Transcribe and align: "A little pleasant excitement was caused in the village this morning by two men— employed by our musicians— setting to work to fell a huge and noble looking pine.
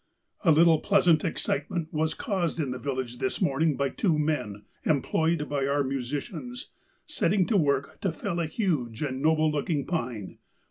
"A 0.43 0.51
little 0.51 0.79
pleasant 0.79 1.23
excitement 1.23 1.89
was 1.91 2.15
caused 2.15 2.59
in 2.59 2.71
the 2.71 2.79
village 2.79 3.19
this 3.19 3.39
morning 3.39 3.77
by 3.77 3.89
two 3.89 4.17
men— 4.17 4.63
employed 4.83 5.47
by 5.47 5.67
our 5.67 5.83
musicians— 5.83 6.69
setting 7.05 7.45
to 7.45 7.55
work 7.55 8.01
to 8.01 8.11
fell 8.11 8.39
a 8.39 8.47
huge 8.47 9.03
and 9.03 9.21
noble 9.21 9.51
looking 9.51 9.85
pine. 9.85 10.39